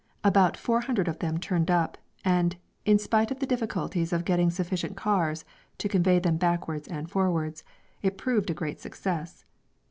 [0.23, 1.95] About four hundred of them turned up,
[2.25, 2.55] and,
[2.85, 5.45] in spite of the difficulties of getting sufficient cars
[5.77, 7.63] to convey them backwards and forwards,
[8.01, 9.45] it proved a great success.